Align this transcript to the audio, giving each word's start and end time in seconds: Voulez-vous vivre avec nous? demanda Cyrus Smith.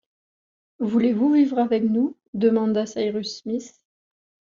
Voulez-vous 0.79 1.31
vivre 1.31 1.59
avec 1.59 1.83
nous? 1.83 2.17
demanda 2.33 2.87
Cyrus 2.87 3.41
Smith. 3.43 3.75